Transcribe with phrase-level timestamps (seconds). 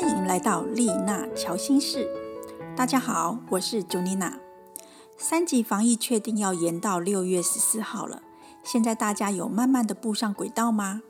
[0.00, 2.08] 欢迎来到丽娜乔心室。
[2.74, 4.32] 大家好，我是 Junina。
[5.18, 8.22] 三级防疫确定要延到六月十四号了，
[8.64, 11.02] 现在大家有慢慢的步上轨道吗？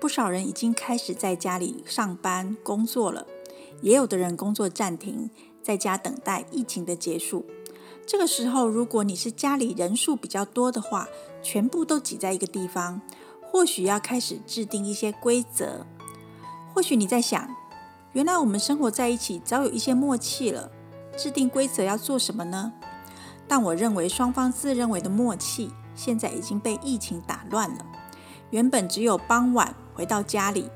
[0.00, 3.28] 不少人已经开始在家里上班工作了，
[3.80, 5.30] 也有的人工作暂停，
[5.62, 7.46] 在家等待疫情的结束。
[8.04, 11.06] 这个时候，如果你是家里人数比较多的话，
[11.44, 13.00] 全部都挤在一个地方，
[13.40, 15.86] 或许要开始制定一些规则。
[16.74, 17.48] 或许你在想，
[18.16, 20.70] 原来我们生活在一起早有一些默契了，
[21.18, 22.72] 制定规则要做什么呢？
[23.46, 27.84] 但我认为双方自认为的默契，现在已经被疫情打乱了。
[28.48, 30.70] 原本只有傍晚回到家里，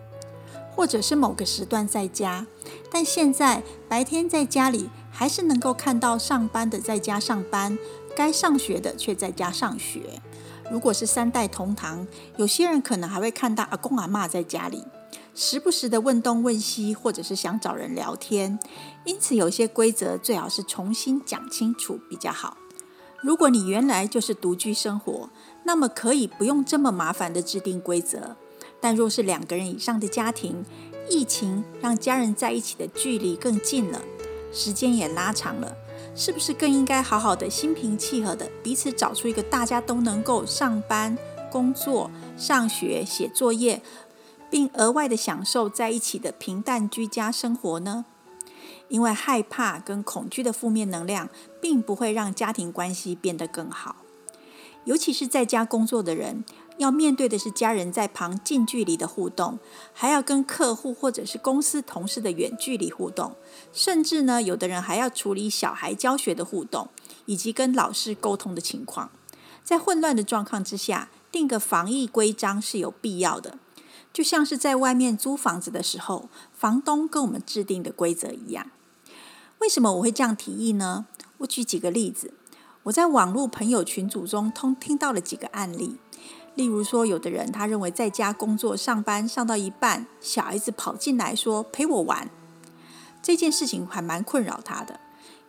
[0.77, 2.47] 或者是某个时段在家，
[2.93, 7.79] 但现在白天在家里还是能够看到上班的在家上班，
[8.15, 10.21] 该上学的却在家上学。
[10.71, 14.85] 如果是三代同堂，有些人可能还会看到阿公阿妈在家里，
[15.35, 18.59] 时不时的问东问西，或者是想找人聊天。
[19.05, 22.57] 因此，有些规则最好是重新讲清楚比较好。
[23.23, 25.29] 如果你原来就是独居生活，
[25.65, 28.37] 那么可以不用这么麻烦的制定规则。
[28.81, 30.65] 但若是两个人以上的家庭，
[31.09, 34.01] 疫情让家人在一起的距离更近了，
[34.53, 35.77] 时间也拉长了，
[36.15, 41.19] 是不是更应该好好的心平气和的彼此找出一个大家都能够上班、
[41.53, 43.83] 工作、上学、写作业，
[44.51, 48.05] 并额外的享受在一起的平淡居家生活呢？
[48.89, 51.29] 因为害怕跟恐惧的负面能量，
[51.61, 53.97] 并不会让家庭关系变得更好。
[54.85, 56.43] 尤其是在家工作的人，
[56.79, 59.61] 要面对的是家人在旁近距离的互动，
[59.93, 63.37] 还要跟客户或者是公司同事的远距离互动，
[63.73, 66.89] 甚至呢，有的人还要处理小孩教学的互动，
[67.27, 69.11] 以及跟老师沟通的情况。
[69.63, 73.59] 在混乱的状况之下，定个防疫规章是有必要的，
[74.13, 78.71] 就像是在外面租房子的时候，房东跟我们制定的规则一样。
[79.59, 81.07] 为什么我会这样提议呢？
[81.39, 82.35] 我举几个例子。
[82.85, 85.99] 我在网络朋友群组中通听到了几个案例，
[86.55, 92.31] 例如说，有的人他认为在家工作上班上到一半，小孩子跑进来说陪我玩，
[93.23, 94.99] 这件事情还蛮困扰他的。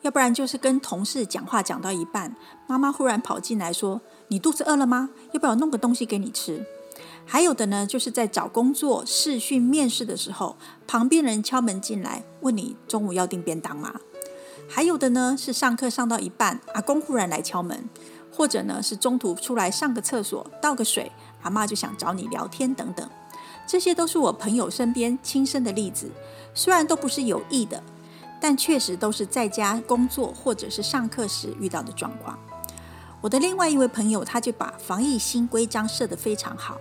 [0.02, 2.36] 要不然就是跟同事讲话讲到一半，
[2.68, 5.12] 妈妈忽然跑进来说：“你肚子饿了吗？
[5.32, 6.66] 要不要弄个东西给你吃？”
[7.26, 13.96] 还有的呢，就是在找工作、试训、面试的时候，旁边人敲门进来问你中午要订便当吗？
[14.68, 17.90] 还有的呢，是上课上到一半，阿公忽然来敲门，
[18.32, 21.12] 或者呢是中途出来上个厕所、倒个水，
[21.42, 23.10] 阿妈就想找你聊天等等。
[23.66, 26.12] 这些都是我朋友身边亲身的例子，
[26.54, 27.82] 虽然都不是有意的，
[28.42, 32.38] 但确实都是在家工作或者是上课时遇到的状况。
[33.22, 36.78] 我的另外一位朋友，他就把防疫新规章设得非常好。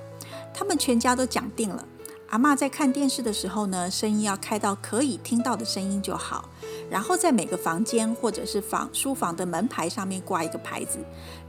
[0.53, 1.87] 他们全家都讲定了，
[2.29, 6.49] 阿妈在看电视的时候呢，声音要开到可以听到的声音就好。
[6.91, 10.99] 然后在每个房间或者是房书房的门牌上面挂一个牌子，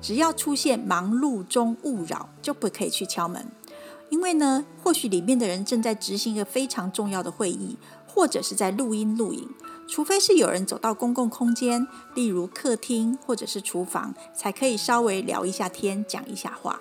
[0.02, 3.46] 只要出现忙碌中勿扰，就不可以去敲门。
[4.10, 9.50] 因为呢，或许里面的人正在执行一个非常重要的会议，或者是在录音录影。
[9.88, 16.80] 除非是有人走到公共空间，例如客厅或者是厨房，才可以稍微聊一下天，讲一下话。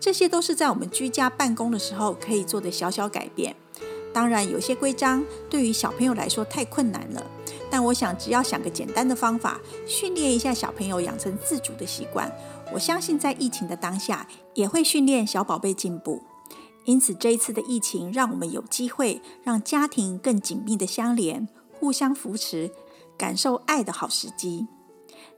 [0.00, 3.54] 这些都是在我们居家办公的时候可以做的小小改变。
[4.12, 7.24] 当然，有些规章对于小朋友来说太困难了，
[7.70, 12.32] 但我想只要想个简单的方法，训练一下小朋友养成自主的习惯，
[12.72, 16.22] 我相信在疫情的当下也会训练小宝贝进步。
[16.84, 22.70] 因此，这一次的疫情让我们有机会让家庭更紧密的相连，互相扶持，
[23.18, 24.66] 感受爱的好时机。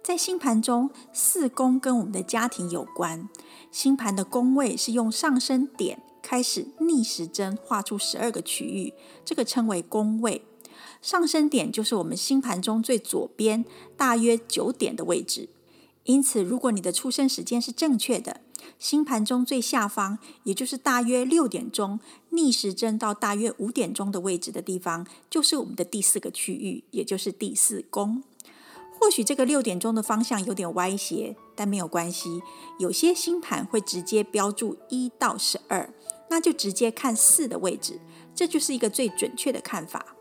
[0.03, 3.29] 在星盘中，四宫跟我们的家庭有关。
[3.71, 8.95] 星盘的宫位是用上升点开始逆时针画出十二个区域，
[9.25, 10.43] 这个称为宫位。
[11.03, 13.65] 上升点就是我们星盘中最左边，
[13.97, 15.51] 大约九点的位置。
[16.05, 18.41] 因此，如果你的出生时间是正确的，
[18.79, 22.01] 星盘中最下方，也就是大约六点钟，
[22.31, 28.23] 逆时针到大约五点钟的位置的地方，就是我们的第四个区域，也就是第四宫。
[29.01, 32.43] 或许这个六点钟的方向有点歪斜，但没有关系。
[32.79, 35.93] 有些星盘会直接标注一到十二，
[36.29, 37.99] 那就直接看四的位置，
[38.35, 40.15] 这就是一个最准确的看法。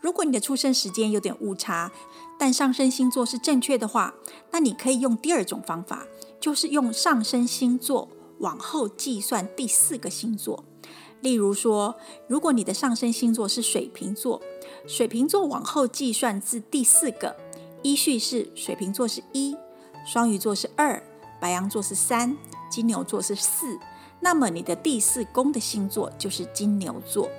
[0.00, 1.92] 如果你的出生时间有点误差，
[2.38, 4.14] 但上升星座是正确的话，
[4.50, 6.06] 那你可以用第二种方法，
[6.40, 10.64] 就是用上升星座往后计算第四个星座。
[11.20, 11.96] 例如说，
[12.28, 14.40] 如果你的上升星座是水瓶座，
[14.86, 17.36] 水瓶座往后计算至第四个。
[17.82, 19.56] 依序是水瓶座是一，
[20.06, 21.02] 双鱼座是二，
[21.40, 22.36] 白羊座是三，
[22.70, 23.78] 金牛座是四。
[24.20, 27.30] 那么你的第四宫的星座就是金牛座。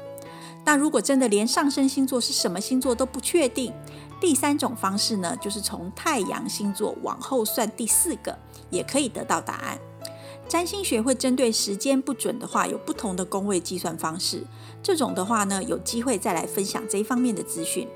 [0.66, 3.74] 那如果真的连上升星座是什么星座都不确定，
[4.22, 8.38] 第三种方式呢，就是从太阳星座往后算第四个，
[8.70, 9.80] 也可以得到答案。
[10.48, 14.46] 占星学会针对时间不准的话，有不同的宫位计算方式。
[14.82, 17.88] 这种的话呢，有机会再来分享这一方面的资讯。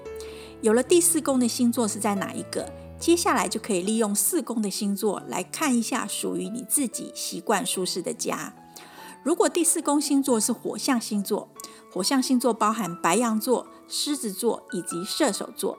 [0.63, 8.53] 有了第四宫的星座是在哪一个，接下来就可以利用四宫的星座来看一下属于你自己习惯舒适的家。
[9.25, 11.49] 如果第四宫星座是火象星座，
[11.91, 15.77] 火象星座包含白羊座、狮子座以及射手座。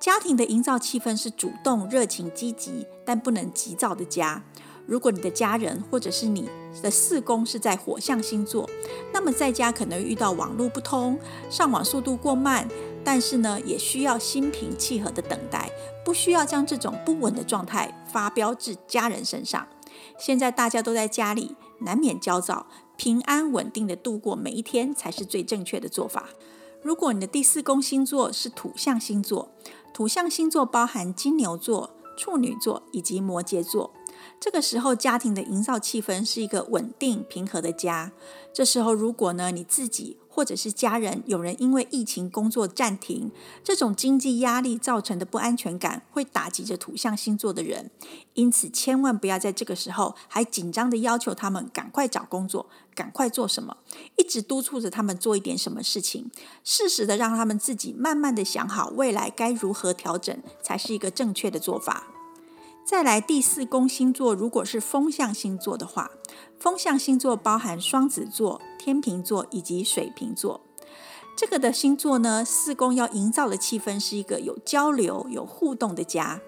[0.00, 4.42] 家庭的营造气氛是主动、热情、积极，但不能急躁的家。
[4.86, 6.48] 如果你的家人或者是你
[6.82, 8.68] 的四宫是在火象星座，
[9.12, 11.18] 那么在家可能遇到网络不通、
[11.50, 12.68] 上网速度过慢，
[13.04, 15.70] 但是呢，也需要心平气和的等待，
[16.04, 19.68] 不需要将这种不稳的状态发飙至家人身上。
[20.18, 22.66] 现在大家都在家里，难免焦躁，
[22.96, 26.30] 平安稳定的度过每一天才是最正确的做法。
[26.82, 29.50] 如果你的第四宫星座是土象星座，
[29.92, 33.92] 土象星座包含金牛座、处女座以及摩羯座。
[34.40, 38.12] 这个时候，家庭的营造气氛是一个稳定平和的家。
[38.52, 43.32] 这时候，如果呢你自己或者是家人有人因为疫情工作暂停，
[43.62, 47.90] 这种经济压力造成的不安全感会打击着土象星座的人。
[48.34, 53.78] 因此，千万不要在这个时候还紧张的要求他们赶快找工作、赶快做什么，
[54.16, 56.30] 一直督促着他们做一点什么事情。
[56.62, 62.08] 适时的让他们自己慢慢的想好未来该如何调整，才是一个正确的做法。
[62.86, 66.10] 再来第四宫星座，如果是风象星座的话，
[66.58, 70.60] 风象星座包含双子座、天秤座以及水瓶座。
[71.34, 76.42] 这个的星座呢，四宫要营造的气氛是一个有交流、有互动的家。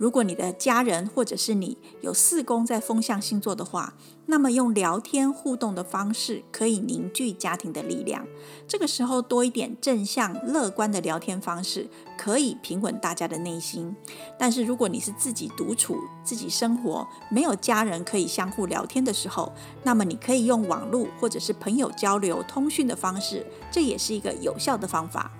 [0.00, 3.92] 如果你的家人或者是你有四宫在风象星座的话，
[4.24, 8.26] 那么用聊天互动的方式可以凝聚家庭的力量。
[8.66, 11.86] 这个时候多一点正向乐观的聊天方式，
[12.16, 13.94] 可以平稳大家的内心。
[14.38, 25.30] 但是如果你是自己独处、自己生活，没有家人可以相互聊天的时候，那么你可以用网络或者是朋友交流通讯的方式，这也是一个有效的方法。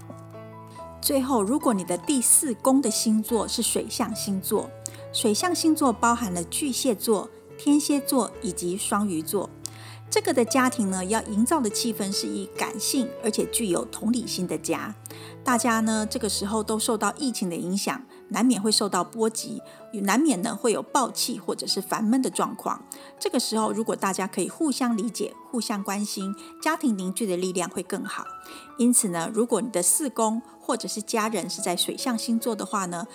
[1.01, 4.71] 最后，如果你的第四宫的星座是水象星座，
[5.13, 9.49] 水象星座包含了巨蟹座、天蝎座以及双鱼座。
[10.11, 14.95] 这个的家庭呢，要营造的气氛是以感性而且具有同理心的家。
[15.43, 18.03] 大家呢，这个时候都受到疫情的影响。
[18.31, 19.63] 难免会受到波及，
[19.93, 22.83] 也难免呢会有暴气或者是烦闷的状况。
[23.19, 28.25] 这个时候，如果大家可以互相理解、互相关心，家庭凝聚的力量会更好。
[28.79, 33.07] 因此呢，如果你的四宫或者是家人是在水象星座的话呢，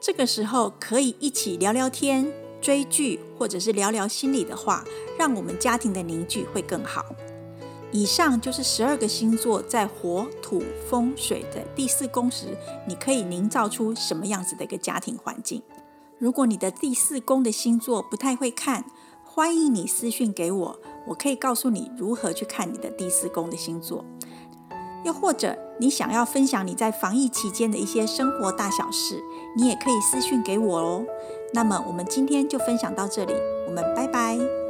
[0.00, 2.30] 这个时候可以一起聊聊天、
[2.60, 4.84] 追剧，或者是聊聊心里的话，
[5.18, 7.04] 让我们家庭的凝聚会更好。
[7.94, 10.60] 以上就是十二个星座在火、土、
[10.90, 12.48] 风、水的第四宫时，
[12.88, 15.62] 你可以营造出什么样子的一个家庭环境。
[16.18, 18.84] 如果你的第四宫的星座不太会看，
[19.24, 24.04] 欢迎你私讯给我，我可以告诉你如何去看你的第四宫的星座。
[25.04, 29.22] 又或者你想要分享你在防疫期间的一些生活大小事，
[29.56, 31.06] 你也可以私讯给我哦。
[31.52, 33.34] 那么我们今天就分享到这里，
[33.68, 34.63] 我们拜拜。